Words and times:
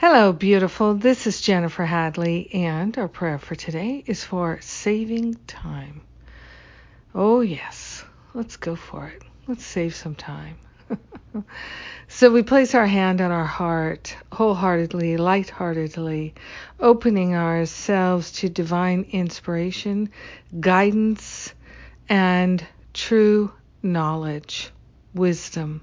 Hello, 0.00 0.32
beautiful. 0.32 0.94
This 0.94 1.26
is 1.26 1.40
Jennifer 1.40 1.84
Hadley, 1.84 2.48
and 2.54 2.96
our 2.96 3.08
prayer 3.08 3.36
for 3.36 3.56
today 3.56 4.04
is 4.06 4.22
for 4.22 4.60
saving 4.60 5.34
time. 5.48 6.02
Oh, 7.16 7.40
yes. 7.40 8.04
Let's 8.32 8.56
go 8.56 8.76
for 8.76 9.08
it. 9.08 9.24
Let's 9.48 9.66
save 9.66 9.96
some 9.96 10.14
time. 10.14 10.56
so 12.06 12.30
we 12.30 12.44
place 12.44 12.76
our 12.76 12.86
hand 12.86 13.20
on 13.20 13.32
our 13.32 13.44
heart 13.44 14.14
wholeheartedly, 14.30 15.16
lightheartedly, 15.16 16.32
opening 16.78 17.34
ourselves 17.34 18.30
to 18.34 18.48
divine 18.48 19.04
inspiration, 19.10 20.10
guidance, 20.60 21.52
and 22.08 22.64
true 22.94 23.52
knowledge, 23.82 24.70
wisdom. 25.14 25.80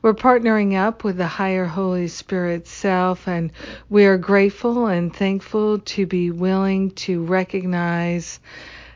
We're 0.00 0.14
partnering 0.14 0.76
up 0.76 1.04
with 1.04 1.16
the 1.16 1.26
higher 1.26 1.66
Holy 1.66 2.08
Spirit 2.08 2.66
self, 2.66 3.26
and 3.26 3.50
we 3.90 4.06
are 4.06 4.18
grateful 4.18 4.86
and 4.86 5.14
thankful 5.14 5.80
to 5.80 6.06
be 6.06 6.30
willing 6.30 6.92
to 6.92 7.24
recognize 7.24 8.40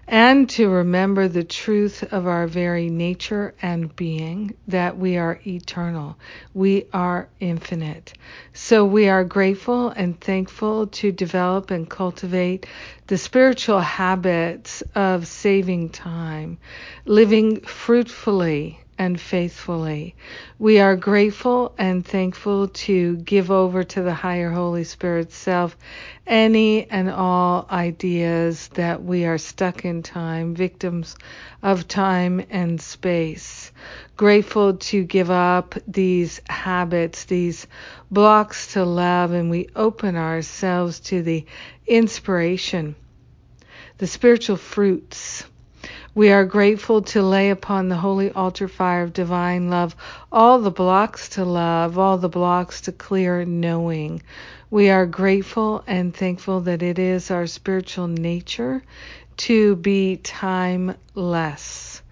and 0.08 0.50
to 0.50 0.68
remember 0.68 1.28
the 1.28 1.44
truth 1.44 2.02
of 2.12 2.26
our 2.26 2.46
very 2.46 2.90
nature 2.90 3.54
and 3.62 3.94
being 3.96 4.54
that 4.68 4.98
we 4.98 5.16
are 5.16 5.40
eternal. 5.46 6.16
We 6.54 6.86
are 6.92 7.28
infinite. 7.40 8.12
So 8.52 8.84
we 8.84 9.08
are 9.08 9.24
grateful 9.24 9.90
and 9.90 10.20
thankful 10.20 10.88
to 10.88 11.12
develop 11.12 11.70
and 11.70 11.88
cultivate 11.88 12.66
the 13.06 13.16
spiritual 13.16 13.80
habits 13.80 14.82
of 14.94 15.26
saving 15.26 15.90
time, 15.90 16.58
living 17.04 17.60
fruitfully 17.60 18.80
and 19.02 19.20
faithfully. 19.20 20.14
We 20.60 20.78
are 20.78 20.94
grateful 20.94 21.74
and 21.76 22.06
thankful 22.06 22.68
to 22.68 23.16
give 23.16 23.50
over 23.50 23.82
to 23.82 24.02
the 24.02 24.14
higher 24.14 24.48
Holy 24.52 24.84
Spirit 24.84 25.32
self 25.32 25.76
any 26.24 26.88
and 26.88 27.10
all 27.10 27.66
ideas 27.68 28.68
that 28.74 29.02
we 29.02 29.24
are 29.24 29.38
stuck 29.38 29.84
in 29.84 30.04
time, 30.04 30.54
victims 30.54 31.16
of 31.64 31.88
time 31.88 32.44
and 32.48 32.80
space. 32.80 33.72
Grateful 34.16 34.74
to 34.74 35.02
give 35.02 35.32
up 35.32 35.74
these 35.88 36.40
habits, 36.48 37.24
these 37.24 37.66
blocks 38.08 38.74
to 38.74 38.84
love, 38.84 39.32
and 39.32 39.50
we 39.50 39.68
open 39.74 40.14
ourselves 40.14 41.00
to 41.00 41.22
the 41.22 41.44
inspiration, 41.88 42.94
the 43.98 44.06
spiritual 44.06 44.56
fruits 44.56 45.44
we 46.14 46.30
are 46.30 46.44
grateful 46.44 47.00
to 47.00 47.22
lay 47.22 47.48
upon 47.48 47.88
the 47.88 47.96
holy 47.96 48.30
altar 48.32 48.68
fire 48.68 49.02
of 49.02 49.14
divine 49.14 49.70
love 49.70 49.96
all 50.30 50.58
the 50.58 50.70
blocks 50.70 51.30
to 51.30 51.44
love, 51.44 51.98
all 51.98 52.18
the 52.18 52.28
blocks 52.28 52.82
to 52.82 52.92
clear 52.92 53.44
knowing. 53.46 54.22
We 54.70 54.90
are 54.90 55.06
grateful 55.06 55.82
and 55.86 56.14
thankful 56.14 56.60
that 56.62 56.82
it 56.82 56.98
is 56.98 57.30
our 57.30 57.46
spiritual 57.46 58.08
nature 58.08 58.82
to 59.38 59.76
be 59.76 60.18
timeless. 60.18 62.02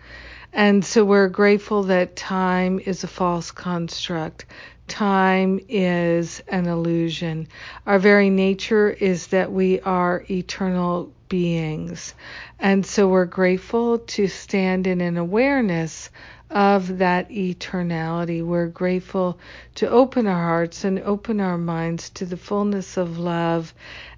And 0.53 0.85
so 0.85 1.05
we're 1.05 1.29
grateful 1.29 1.85
that 1.85 2.17
time 2.17 2.81
is 2.81 3.05
a 3.05 3.09
false 3.09 3.51
construct. 3.51 4.47
Time 4.91 5.61
is 5.69 6.43
an 6.49 6.67
illusion. 6.67 7.47
Our 7.87 8.01
very 8.01 8.29
nature 8.29 8.91
is 8.91 9.29
that 9.29 9.53
we 9.53 9.81
are 9.83 10.25
eternal 10.29 11.13
beings. 11.29 12.13
And 12.59 12.85
so 12.85 13.07
we're 13.07 13.25
grateful 13.25 14.01
to 14.01 14.27
stand 14.27 14.89
in 14.89 15.01
an 15.01 15.17
awareness 15.17 16.11
of 16.51 16.99
that 16.99 17.31
eternality. 17.31 18.45
We're 18.45 18.67
grateful 18.67 19.39
to 19.77 19.89
open 19.89 20.27
our 20.27 20.45
hearts 20.45 20.83
and 20.83 20.99
open 20.99 21.41
our 21.41 21.57
minds 21.57 22.11
to 22.11 22.27
the 22.27 22.37
fullness 22.37 22.97
of 22.97 23.17
love 23.17 23.73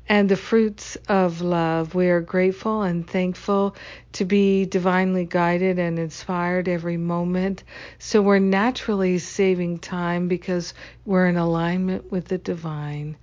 and 0.09 0.29
the 0.29 0.37
fruits 0.37 0.97
of 1.09 1.41
love. 1.41 1.95
We 1.95 2.09
are 2.09 2.21
grateful 2.21 2.83
and 2.83 3.09
thankful 3.09 3.77
to 4.13 4.25
be 4.25 4.67
divinely 4.67 5.25
guided 5.25 5.79
and 5.79 5.99
inspired 5.99 6.69
every 6.69 6.97
moment. 6.97 7.65
So 7.99 8.21
we're 8.21 8.39
naturally 8.39 9.19
saving 9.19 9.79
time 9.79 10.29
because 10.29 10.75
we're 11.07 11.27
in 11.29 11.37
alignment 11.37 12.13
with 12.13 12.27
the 12.27 12.39
divine. 12.39 13.17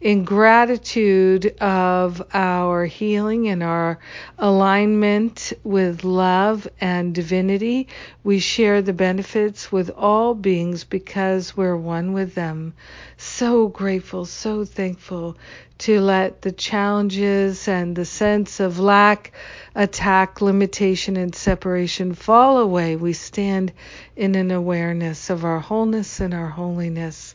In 0.00 0.24
gratitude 0.24 1.56
of 1.60 2.22
our 2.34 2.84
healing 2.84 3.48
and 3.48 3.62
our 3.62 3.98
alignment 4.38 5.52
with 5.62 6.04
love 6.04 6.68
and 6.80 7.14
divinity, 7.14 7.88
we 8.22 8.38
share 8.38 8.82
the 8.82 8.92
benefits 8.92 9.72
with 9.72 9.88
all 9.90 10.34
beings 10.34 10.84
because 10.84 11.56
we're 11.56 11.76
one 11.76 12.12
with 12.12 12.34
them. 12.34 12.74
So 13.16 13.68
grateful, 13.68 14.26
so 14.26 14.64
thankful 14.64 15.36
to 15.78 16.00
let 16.00 16.42
the 16.42 16.52
challenges 16.52 17.66
and 17.66 17.96
the 17.96 18.04
sense 18.04 18.60
of 18.60 18.78
lack, 18.78 19.32
attack, 19.74 20.40
limitation, 20.40 21.16
and 21.16 21.34
separation 21.34 22.14
fall 22.14 22.58
away. 22.58 22.96
We 22.96 23.12
stand 23.12 23.72
in 24.16 24.34
an 24.34 24.50
awareness 24.50 25.30
of 25.30 25.44
our 25.44 25.58
wholeness 25.58 26.20
and 26.20 26.32
our 26.32 26.48
holiness, 26.48 27.34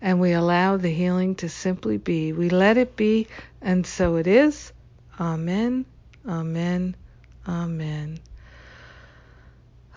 and 0.00 0.20
we 0.20 0.32
allow 0.32 0.76
the 0.76 0.90
healing 0.90 1.34
to 1.36 1.48
simply 1.48 1.96
be. 1.96 2.32
We 2.32 2.50
let 2.50 2.76
it 2.76 2.94
be, 2.94 3.26
and 3.62 3.86
so 3.86 4.16
it 4.16 4.26
is. 4.26 4.72
Amen, 5.18 5.86
amen, 6.28 6.94
amen. 7.48 8.18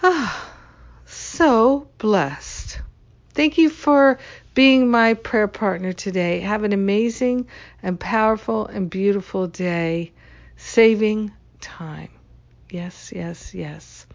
Ah, 0.01 0.53
so 1.05 1.87
blessed. 1.97 2.79
Thank 3.33 3.57
you 3.57 3.69
for 3.69 4.17
being 4.53 4.89
my 4.89 5.13
prayer 5.13 5.47
partner 5.47 5.93
today. 5.93 6.39
Have 6.41 6.63
an 6.63 6.73
amazing 6.73 7.47
and 7.81 7.99
powerful 7.99 8.67
and 8.67 8.89
beautiful 8.89 9.47
day, 9.47 10.11
saving 10.57 11.31
time. 11.59 12.09
Yes, 12.69 13.11
yes, 13.15 13.53
yes. 13.53 14.05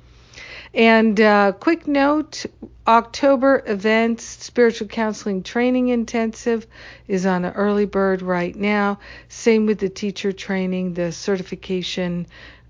And 0.75 1.19
uh, 1.21 1.53
quick 1.53 1.87
note 1.87 2.45
October 2.87 3.63
events, 3.67 4.25
spiritual 4.25 4.89
counseling 4.89 5.43
training 5.43 5.89
intensive 5.89 6.67
is 7.09 7.25
on 7.25 7.45
an 7.45 7.55
early 7.55 7.87
bird 7.87 8.21
right 8.23 8.55
now. 8.55 8.99
Same 9.29 9.67
with 9.67 9.79
the 9.79 9.89
teacher 9.89 10.33
training, 10.33 10.95
the 10.95 11.13
certification 11.13 12.27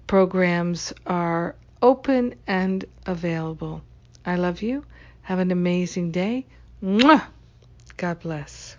programs 0.06 0.92
are 1.06 1.56
open 1.82 2.34
and 2.46 2.84
available. 3.06 3.82
I 4.24 4.36
love 4.36 4.62
you. 4.62 4.84
Have 5.22 5.40
an 5.40 5.50
amazing 5.50 6.12
day. 6.12 6.46
Mwah! 6.82 7.26
God 7.96 8.20
bless. 8.20 8.76